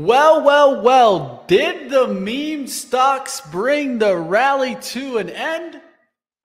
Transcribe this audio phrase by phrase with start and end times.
[0.00, 5.78] Well, well, well, did the meme stocks bring the rally to an end?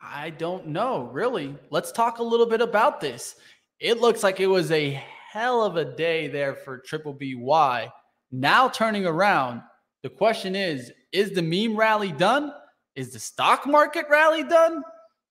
[0.02, 1.56] I don't know, really.
[1.70, 3.38] Let's talk a little bit about this.
[3.80, 7.90] It looks like it was a hell of a day there for Triple BY.
[8.30, 9.62] Now turning around,
[10.04, 12.52] the question is is the meme rally done?
[12.98, 14.84] Is the stock market rally done?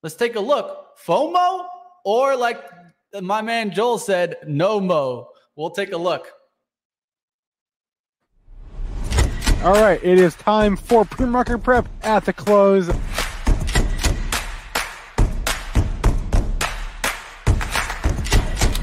[0.02, 0.96] Let's take a look.
[1.04, 1.66] FOMO
[2.06, 2.64] or like
[3.20, 5.28] my man Joel said, no mo.
[5.56, 6.32] We'll take a look.
[9.64, 12.86] All right, it is time for pre-market prep at the close.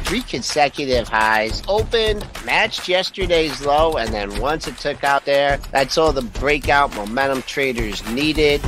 [0.06, 6.00] Three consecutive highs, opened, matched yesterday's low, and then once it took out there, that's
[6.00, 8.59] all the breakout momentum traders needed.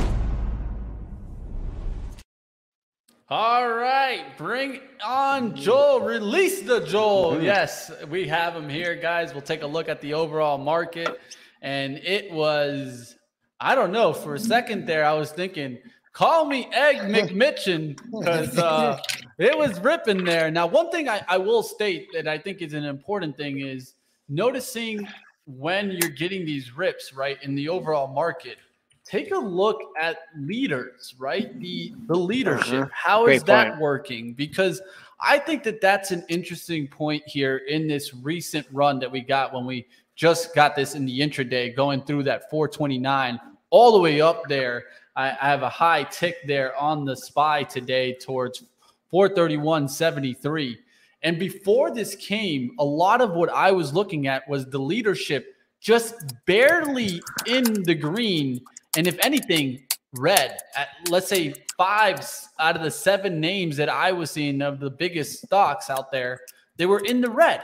[3.28, 6.02] All right, bring on Joel.
[6.02, 7.32] Release the Joel.
[7.32, 7.42] Mm.
[7.42, 9.32] Yes, we have him here, guys.
[9.32, 11.18] We'll take a look at the overall market
[11.64, 13.16] and it was
[13.60, 14.12] I don't know.
[14.12, 15.78] For a second there, I was thinking,
[16.12, 19.00] call me Egg McMitchin because uh,
[19.38, 20.50] it was ripping there.
[20.50, 23.94] Now, one thing I, I will state that I think is an important thing is
[24.28, 25.08] noticing
[25.46, 28.58] when you're getting these rips right in the overall market.
[29.06, 31.58] Take a look at leaders, right?
[31.60, 32.84] The the leadership.
[32.86, 32.90] Mhm.
[32.92, 33.80] How is Great that point.
[33.80, 34.32] working?
[34.34, 34.82] Because
[35.20, 39.54] I think that that's an interesting point here in this recent run that we got
[39.54, 44.20] when we just got this in the intraday, going through that 429 all the way
[44.20, 44.84] up there.
[45.16, 48.64] I, I have a high tick there on the SPY today towards
[49.12, 50.76] 431.73.
[51.22, 55.54] And before this came, a lot of what I was looking at was the leadership
[55.80, 56.14] just
[56.46, 58.60] barely in the green.
[58.96, 59.80] And if anything,
[60.18, 62.24] red at let's say five
[62.58, 66.40] out of the seven names that I was seeing of the biggest stocks out there,
[66.76, 67.62] they were in the red.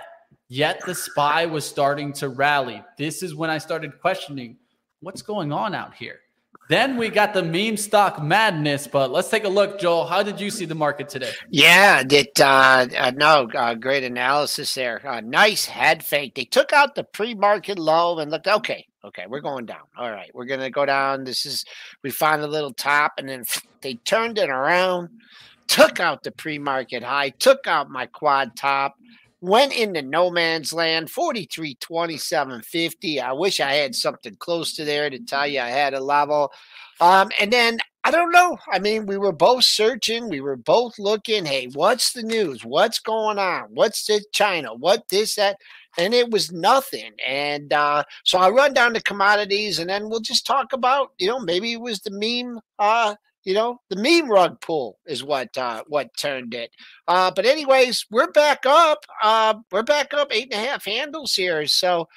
[0.53, 2.83] Yet the spy was starting to rally.
[2.99, 4.57] This is when I started questioning
[4.99, 6.19] what's going on out here.
[6.69, 10.07] Then we got the meme stock madness, but let's take a look, Joel.
[10.07, 11.31] How did you see the market today?
[11.51, 15.01] Yeah, that uh, uh, no, uh, great analysis there.
[15.07, 16.35] Uh, nice head fake.
[16.35, 18.87] They took out the pre-market low and looked okay.
[19.05, 19.83] Okay, we're going down.
[19.97, 21.23] All right, we're gonna go down.
[21.23, 21.65] This is
[22.03, 23.45] we found a little top, and then
[23.83, 25.11] they turned it around,
[25.69, 28.97] took out the pre-market high, took out my quad top,
[29.41, 31.11] went into no man's land.
[31.11, 33.21] Forty-three twenty-seven fifty.
[33.21, 36.53] I wish I had something close to there to tell you I had a level.
[37.01, 38.57] Um, and then I don't know.
[38.73, 40.29] I mean, we were both searching.
[40.29, 41.45] We were both looking.
[41.45, 42.65] Hey, what's the news?
[42.65, 43.69] What's going on?
[43.71, 44.75] What's the China?
[44.75, 45.59] What this, that?
[45.99, 47.13] And it was nothing.
[47.27, 51.27] And uh, so I run down to commodities and then we'll just talk about, you
[51.27, 55.57] know, maybe it was the meme, uh, you know, the meme rug pull is what
[55.57, 56.71] uh, what turned it.
[57.09, 59.05] Uh, but anyways, we're back up.
[59.23, 61.67] Uh, we're back up eight and a half handles here.
[61.67, 62.09] So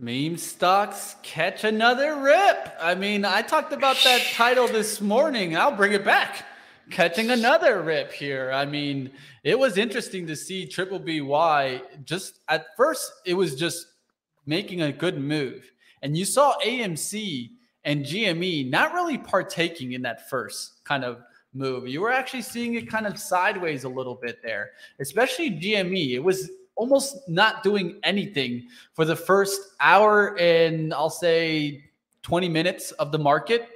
[0.00, 2.74] Meme stocks catch another rip.
[2.80, 5.56] I mean, I talked about that title this morning.
[5.56, 6.44] I'll bring it back.
[6.90, 8.50] Catching another rip here.
[8.52, 9.10] I mean,
[9.42, 13.86] it was interesting to see Triple BY just at first, it was just
[14.46, 15.70] making a good move.
[16.02, 17.50] And you saw AMC
[17.84, 21.22] and GME not really partaking in that first kind of
[21.54, 21.88] move.
[21.88, 26.14] You were actually seeing it kind of sideways a little bit there, especially GME.
[26.14, 31.84] It was almost not doing anything for the first hour and I'll say
[32.22, 33.68] 20 minutes of the market.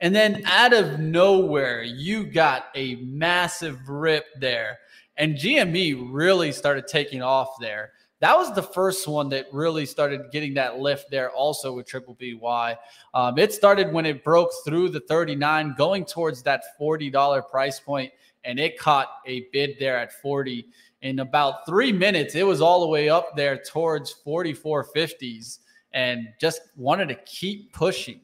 [0.00, 4.78] And then out of nowhere, you got a massive rip there.
[5.16, 7.92] And GME really started taking off there.
[8.20, 12.16] That was the first one that really started getting that lift there, also with Triple
[12.18, 12.76] BY.
[13.12, 18.12] Um, it started when it broke through the 39, going towards that $40 price point,
[18.44, 20.66] and it caught a bid there at 40.
[21.02, 25.58] In about three minutes, it was all the way up there towards 44.50s
[25.92, 28.20] and just wanted to keep pushing.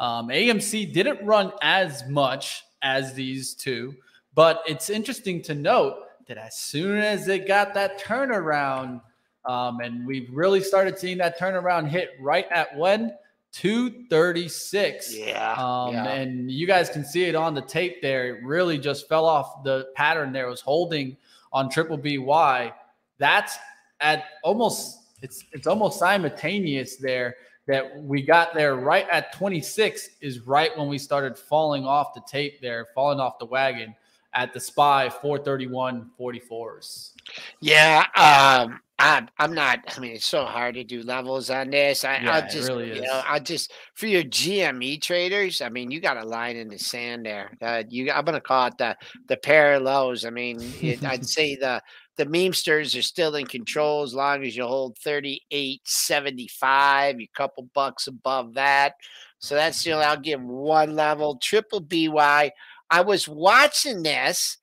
[0.00, 3.94] Um, AMC didn't run as much as these two,
[4.34, 5.96] but it's interesting to note
[6.26, 9.00] that as soon as it got that turnaround,
[9.44, 13.12] um, and we've really started seeing that turnaround hit right at when
[13.52, 15.14] 236.
[15.14, 16.06] Yeah, um, yeah.
[16.06, 18.36] And you guys can see it on the tape there.
[18.36, 20.46] It really just fell off the pattern there.
[20.46, 21.16] It was holding
[21.52, 22.72] on triple BY.
[23.18, 23.56] That's
[24.00, 30.40] at almost it's it's almost simultaneous there that we got there right at 26 is
[30.40, 33.94] right when we started falling off the tape there, falling off the wagon
[34.34, 37.12] at the SPY 431 44s.
[37.60, 39.80] Yeah, um, I'm, I'm not.
[39.96, 42.04] I mean, it's so hard to do levels on this.
[42.04, 45.62] I, Yeah, I'll it just, really you know, I just for your GME traders.
[45.62, 47.56] I mean, you got a line in the sand there.
[47.60, 48.96] Uh, you, I'm gonna call it the
[49.26, 50.24] the parallels.
[50.24, 51.82] I mean, it, I'd say the
[52.16, 57.20] the memesters are still in control as long as you hold 38.75.
[57.20, 58.94] You couple bucks above that.
[59.38, 61.36] So that's you know, I'll give one level.
[61.36, 62.52] Triple BY.
[62.90, 64.58] I was watching this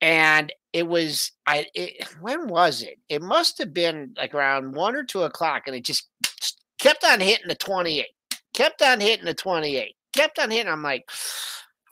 [0.00, 2.98] and it was I it, when was it?
[3.08, 6.08] It must have been like around one or two o'clock, and it just
[6.78, 8.04] kept on hitting the 28,
[8.52, 10.70] kept on hitting the 28, kept on hitting.
[10.70, 11.08] I'm like,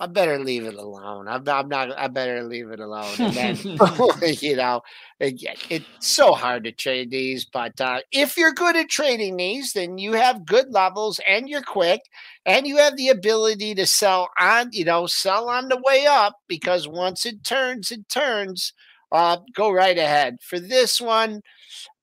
[0.03, 1.29] I better leave it alone.
[1.29, 1.97] I'm, I'm not.
[1.97, 3.15] I better leave it alone.
[3.21, 3.57] And then
[4.41, 4.83] you know,
[5.21, 7.45] again, it's so hard to trade these.
[7.45, 11.63] But uh, if you're good at trading these, then you have good levels, and you're
[11.63, 12.01] quick,
[12.45, 14.71] and you have the ability to sell on.
[14.73, 18.73] You know, sell on the way up because once it turns, it turns.
[19.13, 21.43] Uh, go right ahead for this one.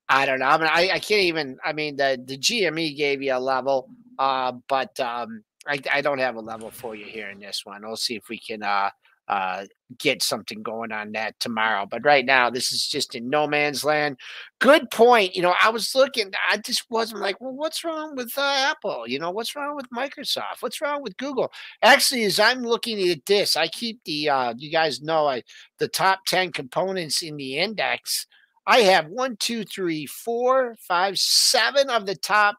[0.07, 0.45] I don't know.
[0.45, 1.57] I mean, I, I can't even.
[1.66, 6.19] I mean, the the GME gave you a level, uh, but um, I, I don't
[6.19, 7.81] have a level for you here in this one.
[7.83, 8.89] We'll see if we can uh,
[9.27, 9.66] uh,
[10.00, 11.86] get something going on that tomorrow.
[11.89, 14.18] But right now, this is just in no man's land.
[14.60, 15.36] Good point.
[15.36, 16.31] You know, I was looking.
[16.50, 19.07] I just wasn't like, well, what's wrong with uh, Apple?
[19.07, 20.62] You know, what's wrong with Microsoft?
[20.62, 21.51] What's wrong with Google?
[21.83, 24.30] Actually, as I'm looking at this, I keep the.
[24.30, 25.44] Uh, you guys know I
[25.77, 28.25] the top ten components in the index.
[28.66, 32.57] I have one, two, three, four, five, seven of the top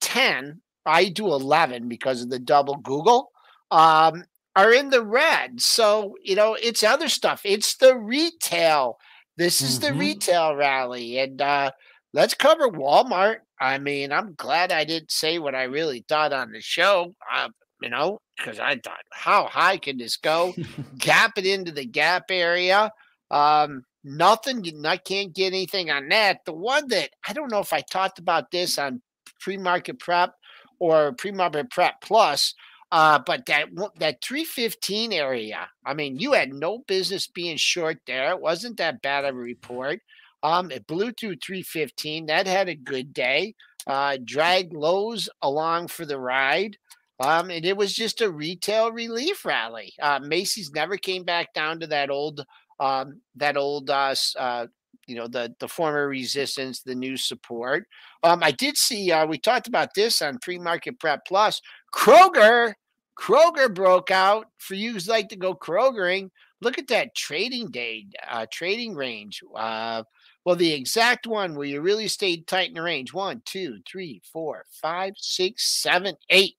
[0.00, 0.62] 10.
[0.88, 3.30] I do 11 because of the double Google,
[3.70, 4.24] um,
[4.56, 5.60] are in the red.
[5.60, 7.42] So, you know, it's other stuff.
[7.44, 8.98] It's the retail.
[9.36, 9.98] This is the Mhm.
[9.98, 11.18] retail rally.
[11.18, 11.70] And uh,
[12.12, 13.38] let's cover Walmart.
[13.60, 17.48] I mean, I'm glad I didn't say what I really thought on the show, uh,
[17.82, 20.54] you know, because I thought, how high can this go?
[20.98, 22.90] gap it into the gap area.
[23.30, 24.64] Um, nothing.
[24.84, 26.44] I can't get anything on that.
[26.44, 29.02] The one that I don't know if I talked about this on
[29.40, 30.34] pre-market prep
[30.78, 32.54] or pre-market prep plus,
[32.90, 35.68] uh, but that that 315 area.
[35.84, 38.30] I mean, you had no business being short there.
[38.30, 40.00] It wasn't that bad of a report.
[40.42, 42.26] Um, it blew through 315.
[42.26, 43.54] That had a good day.
[43.86, 46.76] Uh, dragged Lowe's along for the ride.
[47.20, 49.92] Um, and it was just a retail relief rally.
[50.00, 52.44] Uh, Macy's never came back down to that old,
[52.78, 54.66] um, that old, uh, uh,
[55.08, 57.86] you know, the the former resistance, the new support.
[58.22, 59.10] Um, I did see.
[59.10, 61.60] Uh, we talked about this on pre-market prep plus.
[61.92, 62.74] Kroger,
[63.18, 66.30] Kroger broke out for you who's like to go Krogering.
[66.60, 69.42] Look at that trading day, uh, trading range.
[69.54, 70.02] Uh,
[70.44, 73.12] well, the exact one where you really stayed tight in the range.
[73.12, 76.56] One, two, three, four, five, six, seven, eight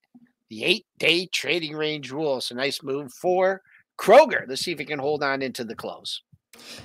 [0.50, 2.42] the eight day trading range rule.
[2.42, 3.62] So nice move for
[3.98, 4.46] Kroger.
[4.48, 6.24] Let's see if it can hold on into the close.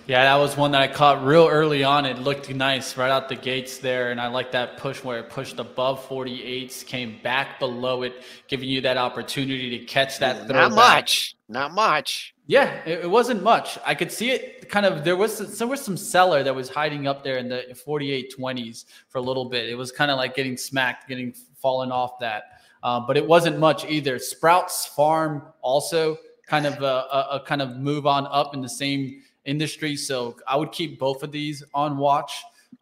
[0.07, 2.05] Yeah, that was one that I caught real early on.
[2.05, 4.11] It looked nice right out the gates there.
[4.11, 8.69] And I like that push where it pushed above 48s, came back below it, giving
[8.69, 10.69] you that opportunity to catch that throw.
[10.69, 11.37] Not much.
[11.49, 12.35] Not much.
[12.47, 13.79] Yeah, it, it wasn't much.
[13.87, 17.07] I could see it kind of there was there was some seller that was hiding
[17.07, 19.69] up there in the 4820s for a little bit.
[19.69, 22.45] It was kind of like getting smacked, getting fallen off that.
[22.83, 24.19] Uh, but it wasn't much either.
[24.19, 28.69] Sprouts Farm also kind of a, a, a kind of move on up in the
[28.69, 29.97] same industry.
[29.97, 32.33] So I would keep both of these on watch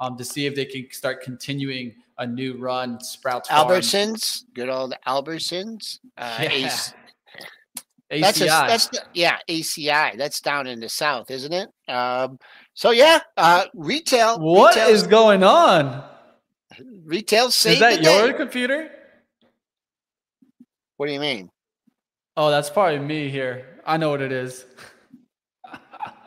[0.01, 3.01] um, to see if they can start continuing a new run.
[3.01, 5.99] Sprouts Albertsons, good old Albertsons.
[6.17, 6.51] Uh, Yeah.
[6.51, 6.95] ACI.
[8.21, 10.19] That's a, that's the, yeah ACI.
[10.19, 11.71] That's down in the south, isn't it?
[11.89, 12.39] Um,
[12.75, 14.39] So yeah, uh, retail.
[14.39, 16.05] What retail, is going on?
[17.05, 17.47] retail?
[17.47, 18.27] Is saved that the day.
[18.27, 18.91] your computer?
[20.99, 21.51] What do you mean?
[22.37, 23.81] Oh, that's probably me here.
[23.87, 24.67] I know what it is.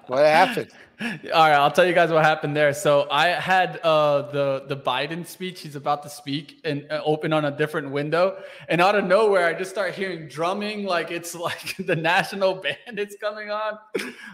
[0.07, 0.71] What happened?
[1.01, 2.73] All right, I'll tell you guys what happened there.
[2.73, 5.61] So I had uh, the the Biden speech.
[5.61, 8.37] He's about to speak and uh, open on a different window,
[8.69, 12.97] and out of nowhere, I just start hearing drumming, like it's like the national band
[12.97, 13.77] is coming on.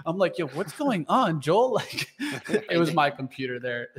[0.05, 1.71] I'm like, yo, what's going on, Joel?
[1.81, 2.09] Like,
[2.69, 3.89] it was my computer there.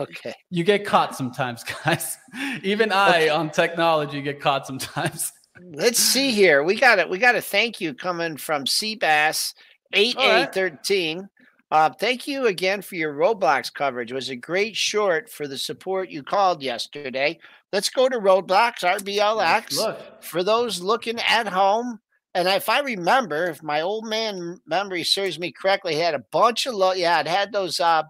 [0.00, 0.34] Okay.
[0.50, 2.18] You get caught sometimes, guys.
[2.62, 5.32] Even I on technology get caught sometimes.
[5.62, 6.62] Let's see here.
[6.62, 7.08] We got it.
[7.08, 9.54] We got a thank you coming from Seabass
[9.94, 10.42] eight All right.
[10.42, 11.28] eight thirteen.
[11.70, 14.12] Uh, thank you again for your Roblox coverage.
[14.12, 17.38] It was a great short for the support you called yesterday.
[17.72, 21.98] Let's go to Roblox RBLX Look, for those looking at home.
[22.34, 26.24] And if I remember, if my old man memory serves me correctly, he had a
[26.30, 26.92] bunch of low.
[26.92, 28.04] Yeah, it had those uh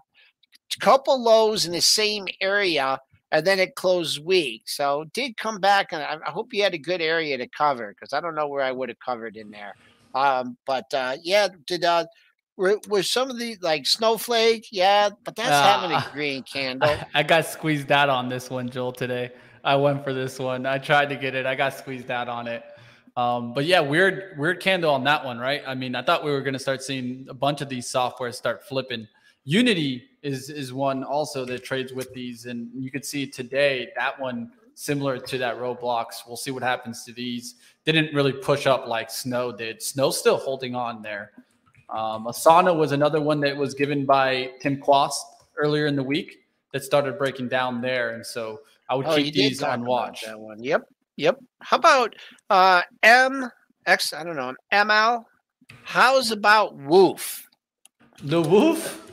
[0.79, 2.99] couple lows in the same area,
[3.31, 4.63] and then it closed weak.
[4.65, 7.47] So it did come back, and I, I hope you had a good area to
[7.47, 9.75] cover because I don't know where I would have covered in there.
[10.15, 12.05] Um, but uh, yeah, did uh,
[12.57, 14.67] were, were some of the like snowflake?
[14.71, 16.09] Yeah, but that's having a Ah.
[16.13, 16.89] green candle.
[16.89, 18.93] I, I got squeezed out on this one, Joel.
[18.93, 19.31] Today,
[19.63, 20.65] I went for this one.
[20.65, 21.45] I tried to get it.
[21.45, 22.63] I got squeezed out on it.
[23.17, 25.61] Um, but yeah, weird, weird candle on that one, right?
[25.65, 28.35] I mean, I thought we were going to start seeing a bunch of these softwares
[28.35, 29.07] start flipping.
[29.45, 34.19] Unity is is one also that trades with these, and you could see today that
[34.19, 36.27] one similar to that Roblox.
[36.27, 37.55] We'll see what happens to these.
[37.85, 39.81] Didn't really push up like Snow did.
[39.81, 41.31] Snow still holding on there.
[41.89, 45.25] Um, Asana was another one that was given by Tim Quast
[45.57, 46.39] earlier in the week
[46.73, 50.25] that started breaking down there, and so I would Oh, keep these on watch.
[50.25, 50.61] That one.
[50.61, 50.83] Yep.
[51.17, 51.39] Yep.
[51.61, 52.13] How about
[52.49, 53.49] uh M
[53.85, 55.23] X I don't know, ML?
[55.83, 57.47] How's about Woof?
[58.23, 59.04] The Woof.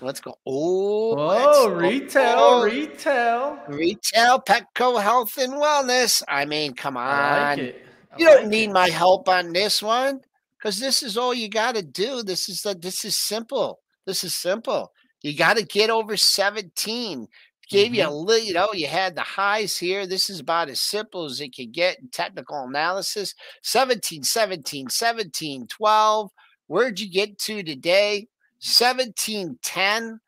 [0.00, 0.34] Let's go.
[0.46, 3.58] Oh, Oh, retail, oh, retail.
[3.68, 6.22] retail, Petco Health and Wellness.
[6.28, 7.06] I mean, come on.
[7.08, 7.82] I like it.
[8.16, 8.72] You don't like need it.
[8.72, 10.20] my help on this one
[10.58, 12.22] because this is all you got to do.
[12.22, 13.80] This is the, this is simple.
[14.06, 14.92] This is simple.
[15.22, 17.26] You got to get over 17.
[17.70, 18.14] Gave you a Mm-hmm.
[18.14, 20.06] little, you know, you had the highs here.
[20.06, 23.34] This is about as simple as it could get in technical analysis.
[23.62, 26.30] 17, 17, 17, 12.
[26.66, 28.28] Where'd you get to today?
[28.60, 30.20] 17, 10.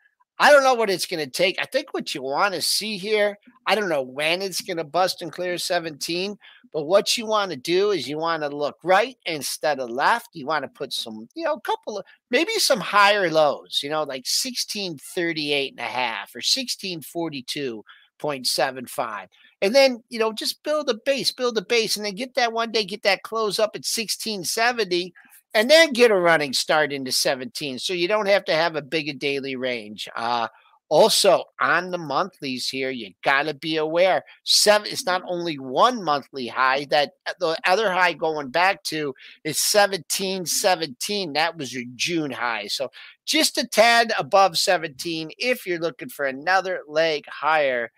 [0.42, 1.58] I don't know what it's going to take.
[1.60, 4.84] I think what you want to see here, I don't know when it's going to
[4.84, 6.38] bust and clear 17,
[6.72, 10.28] but what you want to do is you want to look right instead of left.
[10.32, 13.90] You want to put some, you know, a couple of maybe some higher lows, you
[13.90, 19.26] know, like 1638 and a half or 1642.75.
[19.60, 22.54] And then, you know, just build a base, build a base, and then get that
[22.54, 25.12] one day, get that close up at 1670
[25.54, 28.82] and then get a running start into 17 so you don't have to have a
[28.82, 30.48] big daily range uh
[30.88, 36.02] also on the monthlies here you got to be aware seven it's not only one
[36.02, 39.14] monthly high that uh, the other high going back to
[39.44, 42.90] is 17 17 that was your june high so
[43.24, 47.90] just a tad above 17 if you're looking for another leg higher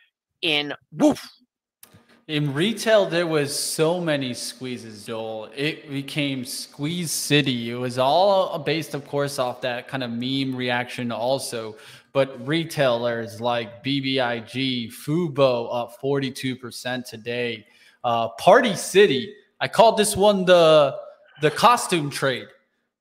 [0.42, 1.26] in woof
[2.28, 5.50] In retail, there was so many squeezes, Joel.
[5.56, 7.70] It became squeeze city.
[7.70, 11.76] It was all based, of course, off that kind of meme reaction, also.
[12.12, 17.66] But retailers like BBIG, Fubo up 42% today.
[18.04, 20.96] Uh, Party City, I called this one the
[21.40, 22.46] the costume trade.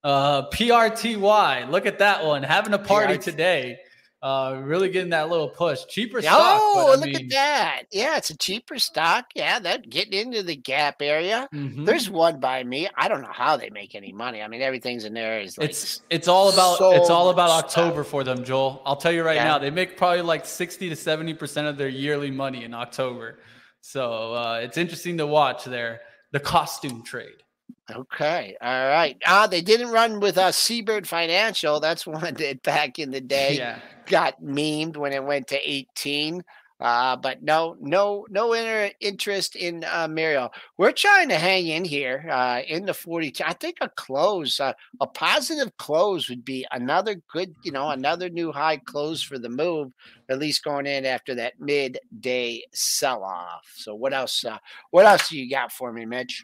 [0.03, 3.23] Uh, PRTY, look at that one, having a party PRT.
[3.23, 3.77] today.
[4.23, 5.83] Uh, really getting that little push.
[5.89, 6.37] Cheaper stock.
[6.61, 10.55] oh look mean- at that yeah it's a cheaper stock yeah that getting into the
[10.55, 11.85] gap area Mhm.
[11.87, 12.87] There's one by me.
[12.95, 14.41] I don't know how they make any money.
[14.43, 17.49] I mean, everything's in there is like It's it's all about so it's all about
[17.49, 17.85] much stuff.
[17.85, 18.81] October for them, Joel.
[18.85, 19.45] I'll tell you right Yeah.
[19.45, 23.39] now, they make probably like sixty to seventy percent of their yearly money in October.
[23.81, 26.01] So uh, it's interesting to watch there.
[26.31, 27.41] The costume trade.
[27.89, 28.55] Okay.
[28.61, 29.17] All right.
[29.25, 31.79] Ah, they didn't run with uh, Siebert Financial.
[31.79, 33.79] That's one that back in the day Yeah.
[34.05, 36.43] got memed when it went to 18.
[36.79, 40.51] Uh, but no, no, no inter- interest in uh, Muriel.
[40.77, 43.43] We're trying to hang in here uh, in the 42.
[43.45, 48.29] I think a close, uh, a positive close would be another good, you know, another
[48.29, 49.91] new high close for the move,
[50.27, 53.71] at least going in after that midday sell off.
[53.75, 54.43] So what else?
[54.43, 54.57] Uh,
[54.89, 56.43] what else do you got for me, Mitch?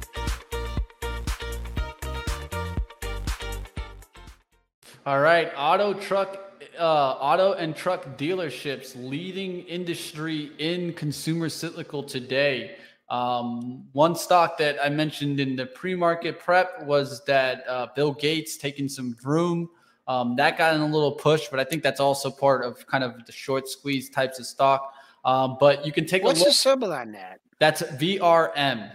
[5.05, 6.37] All right, auto truck,
[6.79, 12.75] uh, auto and truck dealerships leading industry in consumer cyclical today.
[13.09, 18.57] Um, one stock that I mentioned in the pre-market prep was that uh, Bill Gates
[18.57, 19.69] taking some Vroom.
[20.07, 23.03] Um, that got in a little push, but I think that's also part of kind
[23.03, 24.93] of the short squeeze types of stock.
[25.25, 26.49] Um, but you can take What's a look.
[26.49, 27.39] the symbol on that?
[27.59, 28.91] That's VRM,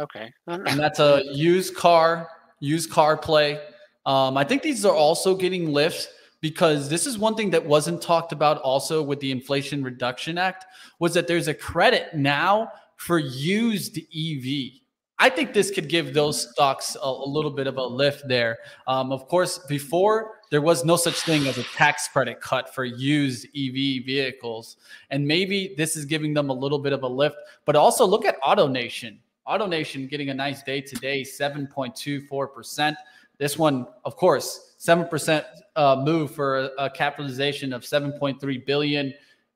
[0.00, 0.32] Okay.
[0.46, 3.60] and that's a used car, used car play.
[4.06, 6.08] Um, I think these are also getting lifts
[6.40, 10.66] because this is one thing that wasn't talked about also with the Inflation Reduction Act
[10.98, 14.80] was that there's a credit now for used EV.
[15.18, 18.58] I think this could give those stocks a, a little bit of a lift there.
[18.86, 22.84] Um, of course, before there was no such thing as a tax credit cut for
[22.84, 24.76] used EV vehicles.
[25.10, 27.36] And maybe this is giving them a little bit of a lift.
[27.64, 29.18] But also look at AutoNation.
[29.46, 32.96] AutoNation getting a nice day today, 7.24%.
[33.38, 35.44] This one, of course, 7%
[35.76, 39.12] uh, move for a, a capitalization of 7.3 billion.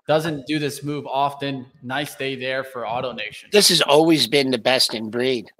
[0.06, 1.66] Doesn't do this move often.
[1.82, 3.50] Nice day there for AutoNation.
[3.52, 5.50] This has always been the best in breed.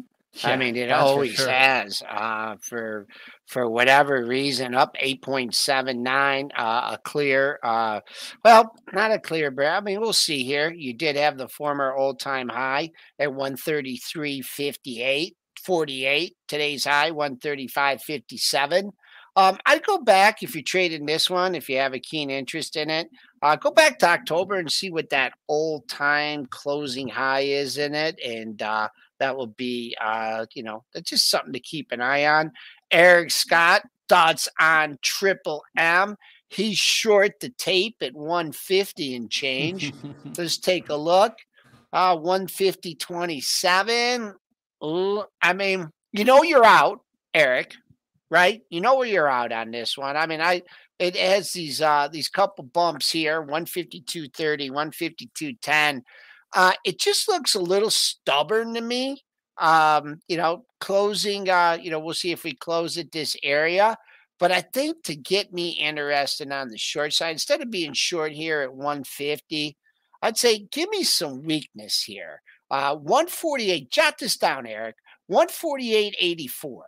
[0.44, 1.48] I mean, it always sure.
[1.48, 2.02] has.
[2.08, 3.06] Uh, for
[3.46, 6.50] for whatever reason, up eight point seven nine.
[6.56, 8.00] Uh, a clear, uh,
[8.44, 10.70] well, not a clear, but I mean, we'll see here.
[10.70, 15.37] You did have the former old time high at one thirty three fifty eight.
[15.68, 18.90] 48 today's high 135.57.
[19.37, 22.75] um, i'd go back if you're trading this one if you have a keen interest
[22.75, 23.10] in it
[23.42, 27.94] uh, go back to october and see what that old time closing high is in
[27.94, 32.00] it and uh, that will be uh you know that's just something to keep an
[32.00, 32.52] eye on.
[32.90, 36.16] Eric scott thoughts on triple m?
[36.48, 39.92] He's short the tape at 150 and change.
[40.38, 41.34] Let's take a look.
[41.92, 44.48] Uh 150 27 Ooh,
[44.82, 47.00] i mean you know you're out
[47.35, 47.75] eric
[48.30, 48.62] right?
[48.70, 50.16] You know where you're out on this one.
[50.16, 50.62] I mean i
[50.99, 56.03] it has these uh these couple bumps here 152.30 152.10
[56.55, 59.22] uh it just looks a little stubborn to me.
[59.59, 63.96] Um you know closing uh you know we'll see if we close at this area
[64.38, 68.31] but i think to get me interested on the short side instead of being short
[68.31, 69.76] here at 150
[70.22, 74.96] i'd say give me some weakness here uh 148 jot this down eric
[75.31, 76.81] 148.84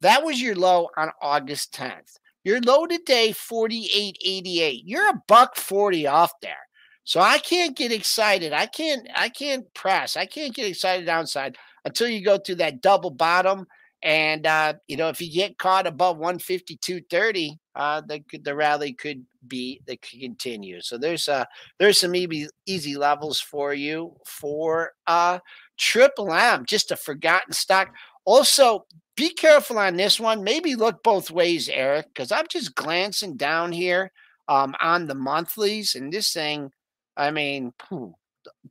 [0.00, 6.06] that was your low on august 10th your low today 48.88 you're a buck 40
[6.06, 6.56] off there
[7.04, 8.52] so I can't get excited.
[8.52, 10.16] I can't I can't press.
[10.16, 13.66] I can't get excited downside until you go through that double bottom.
[14.02, 19.24] And uh, you know, if you get caught above 152.30, uh, the the rally could
[19.46, 20.80] be that could continue.
[20.80, 21.44] So there's uh
[21.78, 25.38] there's some easy easy levels for you for uh
[25.78, 27.94] triple M, just a forgotten stock.
[28.24, 28.86] Also,
[29.16, 30.44] be careful on this one.
[30.44, 34.10] Maybe look both ways, Eric, because I'm just glancing down here
[34.48, 36.70] um on the monthlies, and this thing
[37.16, 38.14] I mean, phew,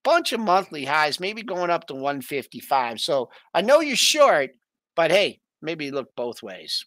[0.03, 2.99] bunch of monthly highs, maybe going up to 155.
[2.99, 4.51] So I know you're short,
[4.95, 6.85] but hey, maybe look both ways.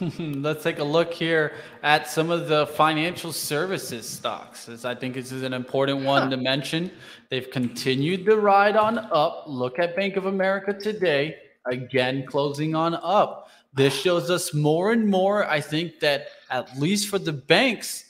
[0.18, 5.14] Let's take a look here at some of the financial services stocks, as I think
[5.14, 6.90] this is an important one to mention.
[7.30, 9.44] They've continued the ride on up.
[9.46, 13.50] Look at Bank of America today, again closing on up.
[13.74, 18.04] This shows us more and more, I think, that at least for the banks,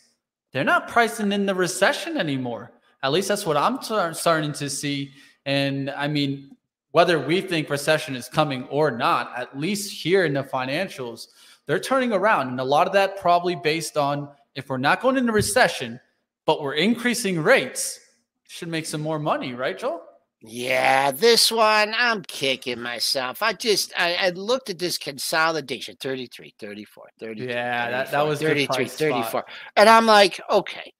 [0.52, 2.72] they're not pricing in the recession anymore.
[3.02, 5.12] At least that's what I'm tar- starting to see.
[5.46, 6.56] And I mean,
[6.92, 11.26] whether we think recession is coming or not, at least here in the financials,
[11.66, 12.48] they're turning around.
[12.48, 15.98] And a lot of that probably based on if we're not going into recession,
[16.46, 17.98] but we're increasing rates,
[18.48, 20.02] should make some more money, right, Joel?
[20.44, 23.42] Yeah, this one, I'm kicking myself.
[23.42, 27.48] I just, I, I looked at this consolidation 33, 34, 33.
[27.48, 29.24] Yeah, that- that was good 33, 34.
[29.24, 29.48] spot.
[29.76, 30.92] And I'm like, okay.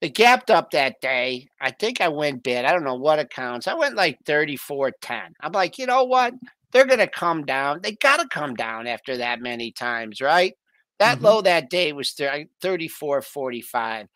[0.00, 1.48] It gapped up that day.
[1.60, 2.64] I think I went bid.
[2.64, 3.66] I don't know what accounts.
[3.66, 5.34] I went like 34 10.
[5.40, 6.34] I'm like, you know what?
[6.72, 7.80] They're going to come down.
[7.82, 10.54] They got to come down after that many times, right?
[11.00, 11.22] That Mhm.
[11.22, 12.12] low that day was
[12.60, 14.06] 34 45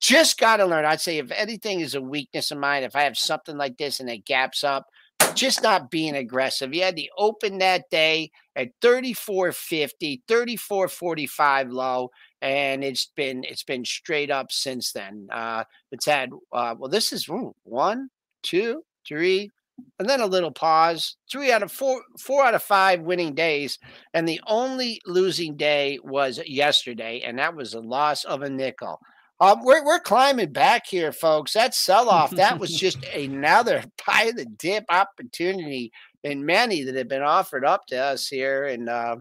[0.00, 0.84] just got to learn.
[0.84, 3.98] I'd say if anything is a weakness of mine, if I have something like this
[4.00, 4.86] and it gaps up,
[5.34, 6.74] just not being aggressive.
[6.74, 12.10] You had the open that day at 34.50, 34.45 low,
[12.42, 15.28] and it's been it's been straight up since then.
[15.32, 18.08] Uh, it's had uh, well, this is ooh, one,
[18.42, 19.50] two, three,
[19.98, 21.16] and then a little pause.
[21.30, 23.78] Three out of four, four out of five winning days,
[24.14, 29.00] and the only losing day was yesterday, and that was a loss of a nickel.
[29.40, 31.52] Um, we're we're climbing back here, folks.
[31.52, 35.92] That sell off that was just another pie the dip opportunity
[36.24, 38.64] and many that have been offered up to us here.
[38.64, 39.16] And uh,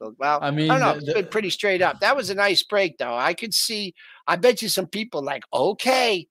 [0.00, 2.00] well, I mean, I don't know, the, it's been pretty straight up.
[2.00, 3.14] That was a nice break, though.
[3.14, 3.94] I could see.
[4.26, 6.28] I bet you some people like, okay,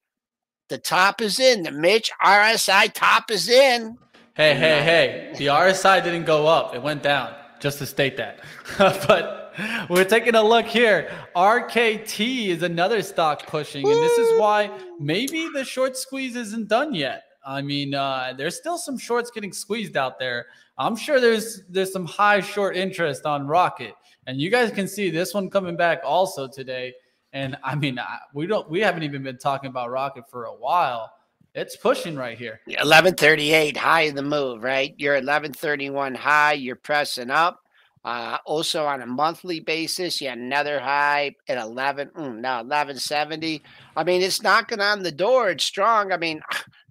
[0.69, 1.63] the top is in.
[1.63, 3.97] The Mitch RSI top is in.
[4.35, 5.33] Hey, hey, hey!
[5.37, 7.33] The RSI didn't go up; it went down.
[7.59, 8.41] Just to state that,
[8.77, 9.51] but
[9.89, 11.11] we're taking a look here.
[11.35, 16.93] RKT is another stock pushing, and this is why maybe the short squeeze isn't done
[16.93, 17.23] yet.
[17.47, 20.47] I mean, uh, there's still some shorts getting squeezed out there.
[20.77, 23.93] I'm sure there's there's some high short interest on Rocket,
[24.27, 26.93] and you guys can see this one coming back also today.
[27.31, 27.99] And I mean,
[28.33, 31.09] we don't we haven't even been talking about Rocket for a while.
[31.55, 32.59] It's pushing right here.
[32.65, 34.93] 1138 high in the move, right?
[34.97, 36.53] You're 1131 high.
[36.53, 37.61] You're pressing up.
[38.05, 43.61] Uh, also on a monthly basis, you had another high at 11, mm, now 1170.
[43.97, 45.49] I mean, it's knocking on the door.
[45.49, 46.13] It's strong.
[46.13, 46.41] I mean,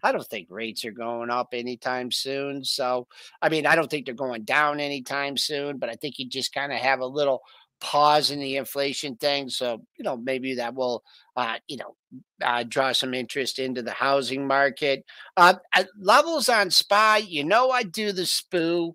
[0.06, 2.64] I don't think rates are going up anytime soon.
[2.64, 3.08] So,
[3.42, 6.54] I mean, I don't think they're going down anytime soon, but I think you just
[6.54, 7.42] kind of have a little
[7.80, 9.48] pause in the inflation thing.
[9.48, 11.02] So, you know, maybe that will,
[11.34, 11.96] uh, you know,
[12.40, 15.04] uh, draw some interest into the housing market.
[15.36, 15.54] Uh,
[15.98, 18.92] levels on SPY, you know, I do the SPOO.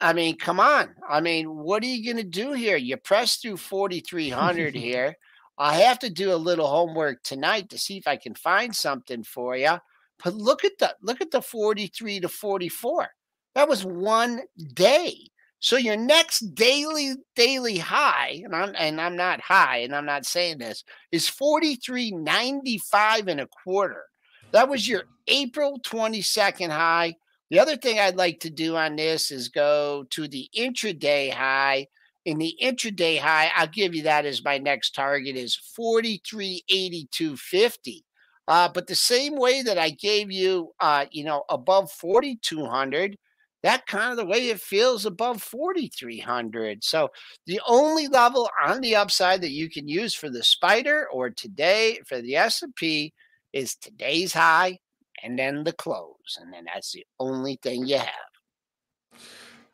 [0.00, 0.90] I mean, come on.
[1.08, 2.76] I mean, what are you going to do here?
[2.76, 5.16] You press through 4,300 here.
[5.58, 9.24] I have to do a little homework tonight to see if I can find something
[9.24, 9.78] for you.
[10.24, 13.08] But look at the look at the 43 to 44.
[13.54, 14.40] That was one
[14.72, 15.28] day.
[15.60, 20.26] So your next daily daily high, and I'm and I'm not high, and I'm not
[20.26, 20.82] saying this,
[21.12, 24.06] is 43.95 and a quarter.
[24.52, 27.14] That was your April 22nd high.
[27.50, 31.86] The other thing I'd like to do on this is go to the intraday high.
[32.24, 38.02] In the intraday high, I'll give you that as my next target is 43.8250.
[38.46, 43.16] Uh, but the same way that I gave you, uh, you know, above 4,200,
[43.62, 46.84] that kind of the way it feels above 4,300.
[46.84, 47.08] So
[47.46, 52.00] the only level on the upside that you can use for the spider or today
[52.06, 53.14] for the S&P
[53.54, 54.78] is today's high
[55.22, 56.38] and then the close.
[56.38, 58.08] And then that's the only thing you have.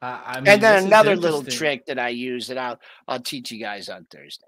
[0.02, 3.50] Uh, I mean, and then another little trick that I use that I'll I'll teach
[3.50, 4.46] you guys on Thursday.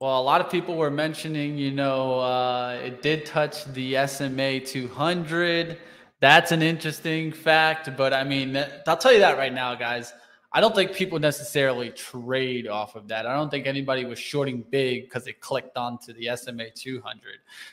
[0.00, 4.60] Well, a lot of people were mentioning, you know, uh, it did touch the SMA
[4.60, 5.76] 200.
[6.20, 7.90] That's an interesting fact.
[7.98, 10.14] But I mean, I'll tell you that right now, guys.
[10.54, 13.26] I don't think people necessarily trade off of that.
[13.26, 17.20] I don't think anybody was shorting big because it clicked onto the SMA 200.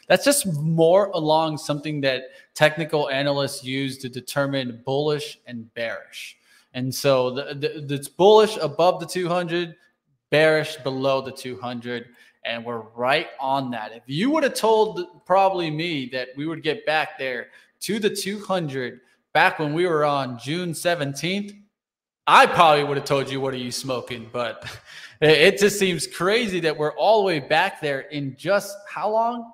[0.10, 6.36] That's just more along something that technical analysts use to determine bullish and bearish.
[6.74, 7.54] And so the,
[7.88, 9.78] the, it's bullish above the 200,
[10.30, 12.08] bearish below the 200
[12.48, 13.92] and we're right on that.
[13.92, 17.48] If you would have told probably me that we would get back there
[17.82, 19.02] to the 200
[19.34, 21.56] back when we were on June 17th,
[22.26, 24.30] I probably would have told you, What are you smoking?
[24.32, 24.66] But
[25.22, 29.52] it just seems crazy that we're all the way back there in just how long?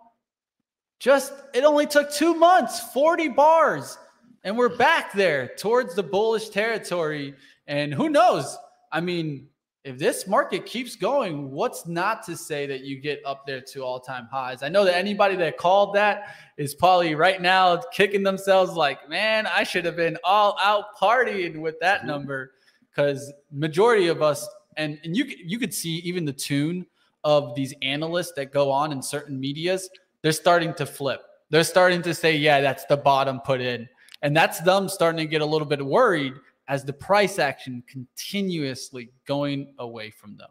[1.00, 3.98] Just it only took two months, 40 bars,
[4.44, 7.36] and we're back there towards the bullish territory.
[7.68, 8.58] And who knows?
[8.92, 9.48] I mean,
[9.84, 13.84] if this market keeps going, what's not to say that you get up there to
[13.84, 14.64] all time highs?
[14.64, 19.46] I know that anybody that called that is probably right now kicking themselves like, man,
[19.46, 22.54] I should have been all out partying with that number
[22.90, 26.86] because majority of us, and, and you, you could see even the tune
[27.26, 29.90] of these analysts that go on in certain medias,
[30.22, 31.24] they're starting to flip.
[31.50, 33.90] They're starting to say, yeah, that's the bottom put in.
[34.22, 36.34] And that's them starting to get a little bit worried
[36.68, 40.50] as the price action continuously going away from them.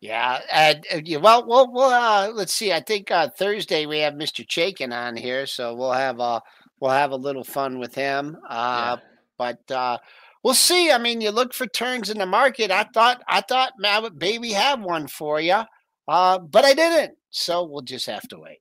[0.00, 1.90] Yeah, and uh, yeah, well, well, well.
[1.90, 2.72] Uh, let's see.
[2.72, 4.46] I think uh, Thursday we have Mr.
[4.46, 6.40] Chaikin on here, so we'll have uh
[6.80, 8.36] we'll have a little fun with him.
[8.48, 9.04] Uh, yeah.
[9.38, 9.98] But uh,
[10.42, 10.90] we'll see.
[10.90, 12.70] I mean, you look for turns in the market.
[12.70, 13.72] I thought I thought
[14.18, 15.62] baby have one for you,
[16.08, 17.16] uh, but I didn't.
[17.30, 18.58] So we'll just have to wait.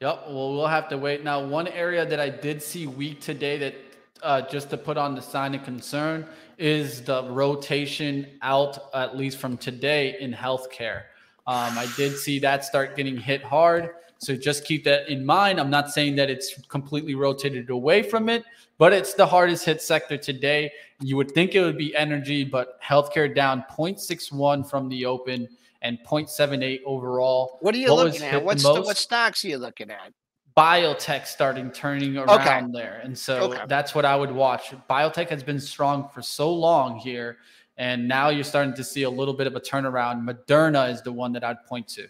[0.00, 0.24] Yep.
[0.28, 1.22] Well, we'll have to wait.
[1.24, 3.74] Now, one area that I did see weak today that
[4.22, 6.26] uh, just to put on the sign of concern
[6.58, 11.04] is the rotation out, at least from today, in healthcare.
[11.46, 13.90] Um, I did see that start getting hit hard.
[14.18, 15.60] So just keep that in mind.
[15.60, 18.44] I'm not saying that it's completely rotated away from it,
[18.78, 20.72] but it's the hardest hit sector today.
[21.00, 25.48] You would think it would be energy, but healthcare down 0.61 from the open
[25.82, 27.58] and 0.78 overall.
[27.60, 28.42] What are you looking at?
[28.42, 30.12] What's the, what stocks are you looking at?
[30.56, 32.64] Biotech starting turning around okay.
[32.72, 33.00] there.
[33.04, 33.62] And so okay.
[33.68, 34.72] that's what I would watch.
[34.88, 37.36] Biotech has been strong for so long here.
[37.76, 40.26] And now you're starting to see a little bit of a turnaround.
[40.26, 42.08] Moderna is the one that I'd point to.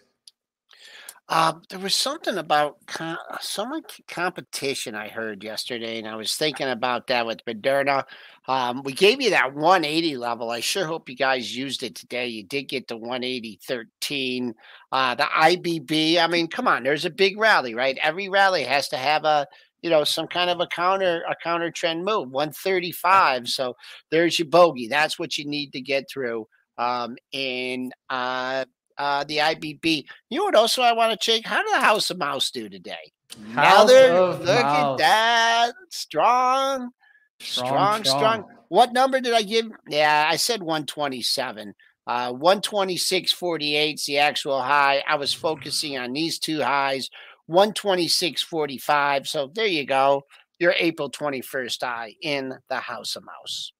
[1.29, 6.69] Um, there was something about com- some competition I heard yesterday, and I was thinking
[6.69, 8.05] about that with Moderna.
[8.47, 10.49] Um, we gave you that 180 level.
[10.51, 12.27] I sure hope you guys used it today.
[12.27, 14.53] You did get the 180 13.
[14.93, 16.17] Uh, the IBB.
[16.17, 17.97] I mean, come on, there's a big rally, right?
[18.01, 19.47] Every rally has to have a
[19.81, 23.75] you know some kind of a counter a counter trend move 135 so
[24.09, 26.47] there's your bogey that's what you need to get through
[26.79, 28.65] um and uh
[28.97, 30.05] uh, the IBB.
[30.29, 30.55] You know what?
[30.55, 31.45] Also, I want to check.
[31.45, 33.11] How did the House of Mouse do today?
[33.53, 34.91] House of look Mouse.
[34.91, 36.91] at that, strong,
[37.39, 38.45] strong, strong, strong.
[38.69, 39.67] What number did I give?
[39.87, 41.73] Yeah, I said 127.
[42.05, 45.03] Uh, 126.48 is the actual high.
[45.07, 47.09] I was focusing on these two highs,
[47.49, 49.27] 126.45.
[49.27, 50.23] So there you go.
[50.59, 53.73] Your April 21st high in the House of Mouse.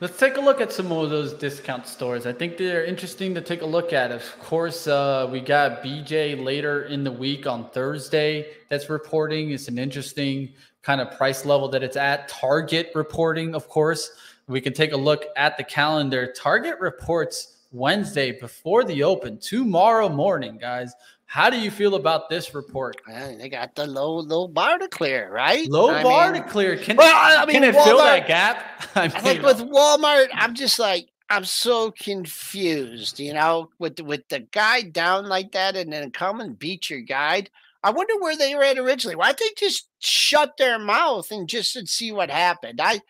[0.00, 2.26] Let's take a look at some more of those discount stores.
[2.26, 4.10] I think they're interesting to take a look at.
[4.10, 9.52] Of course, uh, we got BJ later in the week on Thursday that's reporting.
[9.52, 12.28] It's an interesting kind of price level that it's at.
[12.28, 14.10] Target reporting, of course.
[14.48, 16.32] We can take a look at the calendar.
[16.32, 20.92] Target reports Wednesday before the open, tomorrow morning, guys.
[21.32, 23.00] How do you feel about this report?
[23.08, 25.66] Well, they got the low low bar to clear, right?
[25.66, 26.76] Low I bar mean, to clear.
[26.76, 28.62] Can, well, I mean, can it fill that gap?
[28.94, 33.18] I I think with Walmart, I'm just like I'm so confused.
[33.18, 36.90] You know, with the- with the guide down like that, and then come and beat
[36.90, 37.48] your guide.
[37.82, 39.16] I wonder where they were at originally.
[39.16, 42.78] Why don't they just shut their mouth and just to see what happened?
[42.78, 43.00] I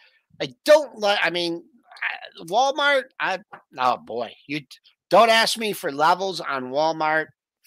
[0.41, 1.19] I don't like.
[1.25, 1.65] I mean,
[2.43, 3.07] Walmart.
[3.19, 3.41] I
[3.77, 4.61] oh boy, you
[5.11, 7.27] don't ask me for levels on Walmart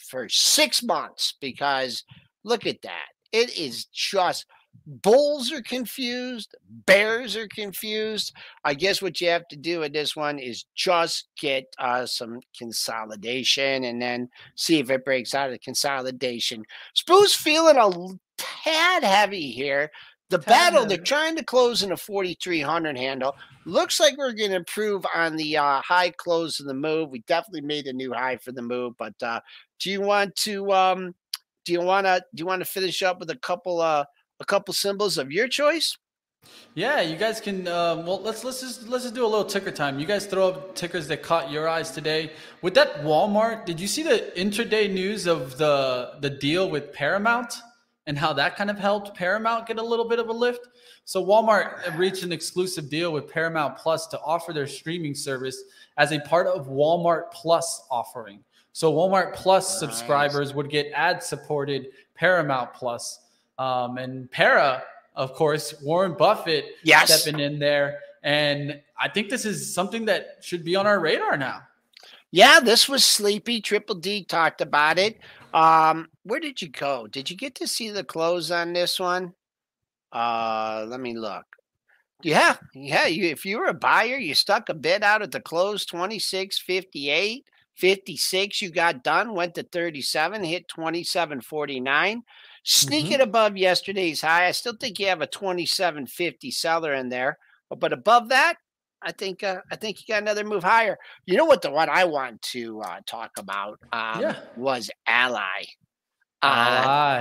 [0.09, 2.03] for six months because
[2.43, 3.07] look at that.
[3.31, 4.45] It is just
[4.85, 8.33] bulls are confused, bears are confused.
[8.63, 12.39] I guess what you have to do with this one is just get uh, some
[12.57, 16.63] consolidation and then see if it breaks out of the consolidation.
[16.93, 17.89] Spoo's feeling a
[18.37, 19.91] tad heavy here.
[20.29, 23.35] The Tad battle, they're trying to close in a 4,300 handle.
[23.65, 27.11] Looks like we're going to improve on the uh, high close of the move.
[27.11, 29.41] We definitely made a new high for the move, but uh,
[29.79, 31.13] do you want to um,
[31.63, 34.05] do you want to do you want to finish up with a couple uh
[34.39, 35.97] a couple symbols of your choice?
[36.75, 37.67] Yeah, you guys can.
[37.67, 39.99] Uh, well, let's let's just let's just do a little ticker time.
[39.99, 42.31] You guys throw up tickers that caught your eyes today.
[42.61, 47.53] With that Walmart, did you see the intraday news of the the deal with Paramount
[48.07, 50.67] and how that kind of helped Paramount get a little bit of a lift?
[51.05, 55.63] So Walmart reached an exclusive deal with Paramount Plus to offer their streaming service
[55.97, 58.43] as a part of Walmart Plus offering.
[58.73, 59.79] So Walmart Plus Nice.
[59.79, 63.19] subscribers would get ad supported Paramount Plus.
[63.57, 64.83] Um, and Para,
[65.15, 67.21] of course, Warren Buffett Yes.
[67.21, 67.99] stepping in there.
[68.23, 71.61] And I think this is something that should be on our radar now.
[72.31, 73.61] Yeah, this was sleepy.
[73.61, 75.19] Triple D talked about it.
[75.55, 77.07] Um, where did you go?
[77.07, 79.33] Did you get to see the close on this one?
[80.11, 81.45] Uh, let me look.
[82.21, 83.07] Yeah, yeah.
[83.07, 86.59] You, if you were a buyer, you stuck a bid out at the close 26,
[86.59, 88.61] 58, 56.
[88.61, 92.23] You got done, went to 37, hit 27, 49.
[92.63, 94.47] Sneak it above yesterday's high.
[94.47, 97.37] I still think you have a 27.50 seller in there,
[97.69, 98.55] but above that,
[99.05, 100.97] I think uh, I think you got another move higher.
[101.25, 101.61] You know what?
[101.61, 104.35] The one I want to uh, talk about um, Yeah.
[104.57, 105.63] was Ally.
[106.41, 106.47] Uh,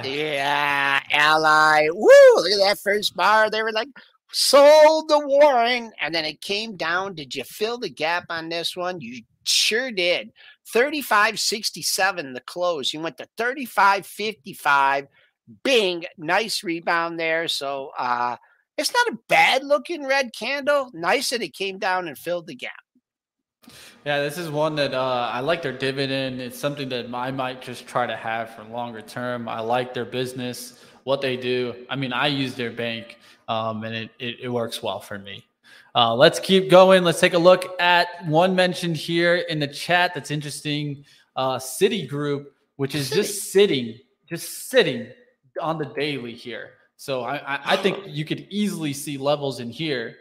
[0.02, 0.08] Ally.
[0.08, 1.88] yeah, Ally.
[1.92, 2.34] Woo!
[2.36, 3.50] Look at that first bar.
[3.50, 3.88] They were like
[4.32, 7.14] sold the Warren, and then it came down.
[7.14, 9.00] Did you fill the gap on this one?
[9.00, 10.32] You sure did.
[10.74, 12.92] 35.67 the close.
[12.94, 15.06] You went to 35.55.
[15.62, 17.48] Bing, nice rebound there.
[17.48, 18.36] So uh
[18.76, 20.90] it's not a bad looking red candle.
[20.92, 22.72] Nice that it came down and filled the gap.
[24.04, 26.40] Yeah, this is one that uh, I like their dividend.
[26.40, 29.48] It's something that I might just try to have for longer term.
[29.48, 31.74] I like their business, what they do.
[31.88, 35.44] I mean, I use their bank, um, and it, it, it works well for me.
[35.94, 37.04] Uh, let's keep going.
[37.04, 41.04] Let's take a look at one mentioned here in the chat that's interesting.
[41.36, 45.08] Uh, Citigroup, which is just sitting, just sitting
[45.60, 46.72] on the daily here.
[46.96, 50.16] So I, I, I think you could easily see levels in here.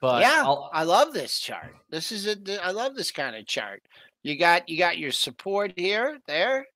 [0.00, 1.74] But yeah, I'll, I love this chart.
[1.90, 3.82] This is a I love this kind of chart.
[4.22, 6.66] You got you got your support here, there,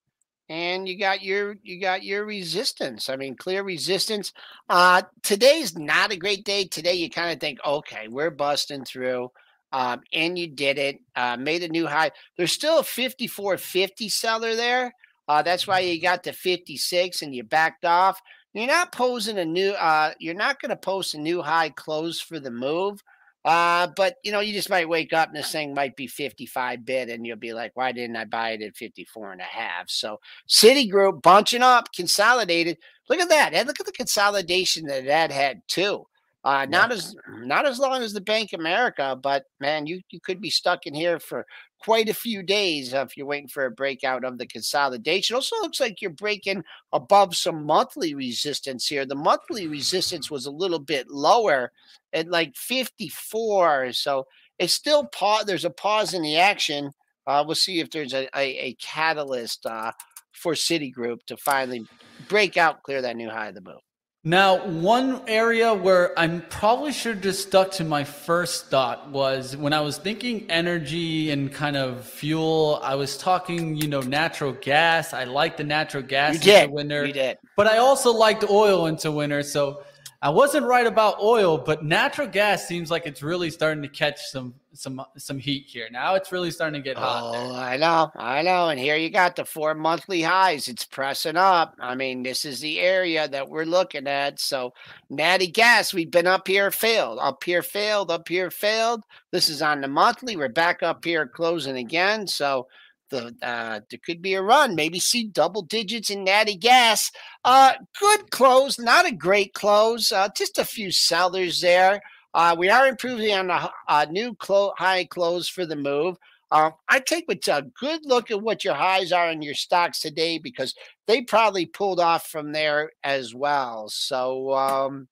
[0.48, 3.08] and you got your you got your resistance.
[3.08, 4.32] I mean, clear resistance.
[4.68, 6.64] Uh today's not a great day.
[6.64, 9.30] Today you kind of think, okay, we're busting through.
[9.72, 12.10] Um, and you did it, uh, made a new high.
[12.36, 14.92] There's still a 54.50 seller there.
[15.26, 18.20] Uh, that's why you got to 56 and you backed off.
[18.52, 22.20] You're not posing a new uh you're not going to post a new high close
[22.20, 23.02] for the move.
[23.44, 26.84] Uh, but you know, you just might wake up and this thing might be 55
[26.84, 29.90] bid and you'll be like, why didn't I buy it at 54 and a half?
[29.90, 32.78] So Citigroup bunching up, consolidated.
[33.08, 33.52] Look at that.
[33.52, 36.06] And look at the consolidation that that had too.
[36.44, 36.96] Uh, not yeah.
[36.96, 40.86] as not as long as the Bank America, but man, you you could be stuck
[40.86, 41.46] in here for
[41.82, 45.34] quite a few days if you're waiting for a breakout of the consolidation.
[45.34, 49.04] Also, looks like you're breaking above some monthly resistance here.
[49.04, 51.72] The monthly resistance was a little bit lower
[52.12, 54.26] at like 54, so
[54.58, 55.44] it's still pause.
[55.44, 56.92] There's a pause in the action.
[57.26, 59.92] Uh, we'll see if there's a, a, a catalyst uh,
[60.32, 61.86] for Citigroup to finally
[62.28, 63.80] break out, clear that new high of the move.
[64.24, 69.56] Now, one area where I'm probably should have just stuck to my first thought was
[69.56, 72.78] when I was thinking energy and kind of fuel.
[72.84, 75.12] I was talking, you know, natural gas.
[75.12, 76.62] I like the natural gas you did.
[76.64, 77.38] into winter, you did.
[77.56, 79.42] but I also liked oil into winter.
[79.42, 79.82] So
[80.22, 84.20] I wasn't right about oil, but natural gas seems like it's really starting to catch
[84.30, 85.88] some some some heat here.
[85.90, 87.22] Now it's really starting to get hot.
[87.24, 87.60] Oh, there.
[87.60, 88.68] I know, I know.
[88.68, 90.68] And here you got the four monthly highs.
[90.68, 91.74] It's pressing up.
[91.80, 94.38] I mean, this is the area that we're looking at.
[94.38, 94.74] So
[95.10, 99.02] natty gas, we've been up here, failed, up here, failed, up here, failed.
[99.32, 100.36] This is on the monthly.
[100.36, 102.28] We're back up here closing again.
[102.28, 102.68] So
[103.12, 104.74] the uh, there could be a run.
[104.74, 107.12] Maybe see double digits in Natty Gas.
[107.44, 110.10] Uh, good close, not a great close.
[110.10, 112.00] Uh, just a few sellers there.
[112.34, 116.16] Uh, we are improving on the uh, new clo- high close for the move.
[116.50, 120.38] Uh, I take a good look at what your highs are in your stocks today
[120.38, 120.74] because
[121.06, 123.88] they probably pulled off from there as well.
[123.88, 125.08] So um,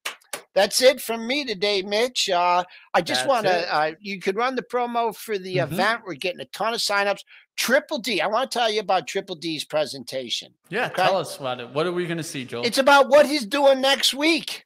[0.55, 2.29] that's it from me today, Mitch.
[2.29, 5.73] Uh, I just want to, uh, you could run the promo for the mm-hmm.
[5.73, 6.03] event.
[6.05, 7.21] We're getting a ton of signups.
[7.61, 10.55] Triple D, I want to tell you about Triple D's presentation.
[10.71, 11.03] Yeah, okay?
[11.03, 11.69] tell us about it.
[11.69, 12.65] What are we going to see, Joel?
[12.65, 14.65] It's about what he's doing next week.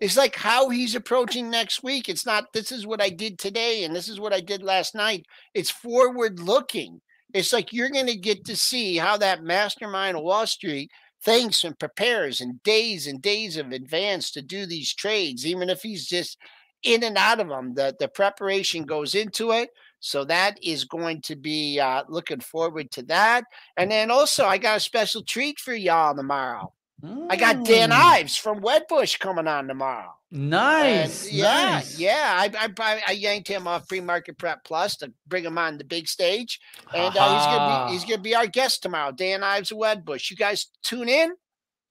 [0.00, 2.08] It's like how he's approaching next week.
[2.08, 4.96] It's not, this is what I did today and this is what I did last
[4.96, 5.26] night.
[5.54, 7.00] It's forward looking.
[7.32, 10.90] It's like you're going to get to see how that mastermind of Wall Street
[11.24, 15.82] thinks and prepares and days and days of advance to do these trades, even if
[15.82, 16.36] he's just
[16.82, 17.74] in and out of them.
[17.74, 19.70] The, the preparation goes into it.
[20.04, 23.44] So that is going to be uh, looking forward to that.
[23.78, 26.74] And then also, I got a special treat for y'all tomorrow.
[27.02, 27.28] Mm.
[27.30, 27.94] I got Dan mm.
[27.94, 30.12] Ives from Wedbush coming on tomorrow.
[30.30, 31.24] Nice.
[31.24, 31.98] And yeah, nice.
[31.98, 32.34] yeah.
[32.36, 35.84] I, I, I yanked him off Pre Market Prep Plus to bring him on the
[35.84, 36.60] big stage,
[36.94, 39.10] and uh, he's gonna be he's gonna be our guest tomorrow.
[39.10, 40.30] Dan Ives of Wedbush.
[40.30, 41.32] You guys tune in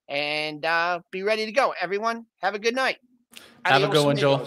[0.07, 1.73] and uh, be ready to go.
[1.81, 2.97] Everyone, have a good night.
[3.65, 4.45] Have Adios a good one, Joel.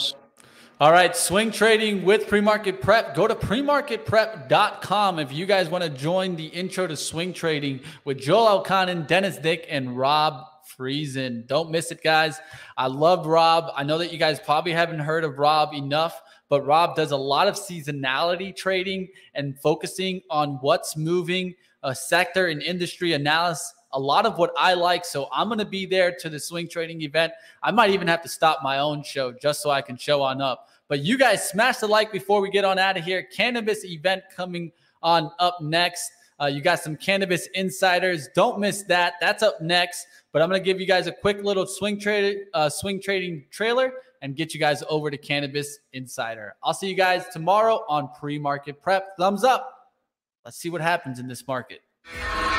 [0.78, 3.14] All right, swing trading with pre-market prep.
[3.14, 8.18] Go to premarketprep.com if you guys want to join the intro to swing trading with
[8.18, 11.46] Joel Elconin, Dennis Dick, and Rob Friesen.
[11.46, 12.38] Don't miss it, guys.
[12.76, 13.72] I love Rob.
[13.74, 17.16] I know that you guys probably haven't heard of Rob enough, but Rob does a
[17.16, 24.00] lot of seasonality trading and focusing on what's moving, a sector and industry analysis a
[24.00, 25.04] lot of what I like.
[25.04, 27.32] So I'm going to be there to the swing trading event.
[27.62, 30.40] I might even have to stop my own show just so I can show on
[30.40, 30.68] up.
[30.88, 33.22] But you guys smash the like before we get on out of here.
[33.22, 34.72] Cannabis event coming
[35.02, 36.10] on up next.
[36.40, 38.28] Uh, you got some cannabis insiders.
[38.34, 39.14] Don't miss that.
[39.20, 40.06] That's up next.
[40.32, 43.46] But I'm going to give you guys a quick little swing trade, uh, swing trading
[43.50, 46.56] trailer, and get you guys over to Cannabis Insider.
[46.62, 49.16] I'll see you guys tomorrow on Pre Market Prep.
[49.16, 49.92] Thumbs up.
[50.44, 51.80] Let's see what happens in this market.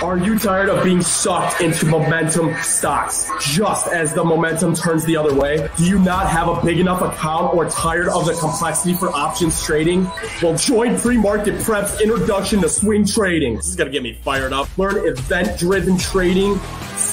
[0.03, 5.17] Are you tired of being sucked into momentum stocks just as the momentum turns the
[5.17, 5.67] other way?
[5.75, 9.63] Do you not have a big enough account or tired of the complexity for options
[9.63, 10.03] trading?
[10.39, 13.55] Well, join pre-market prep's introduction to swing trading.
[13.55, 14.69] This is going to get me fired up.
[14.77, 16.59] Learn event driven trading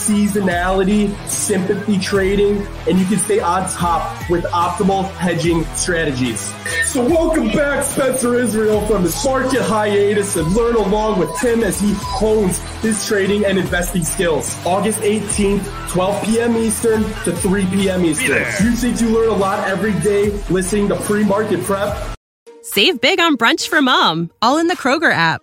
[0.06, 6.52] seasonality, sympathy trading, and you can stay on top with optimal hedging strategies.
[6.86, 11.80] So welcome back, Spencer Israel from the market hiatus and learn along with Tim as
[11.80, 14.54] he hones his trading and investing skills.
[14.64, 16.56] August 18th, 12 p.m.
[16.56, 18.04] Eastern to 3 p.m.
[18.04, 18.44] Eastern.
[18.64, 22.16] You think you learn a lot every day listening to pre-market prep?
[22.62, 25.42] Save big on brunch for mom, all in the Kroger app.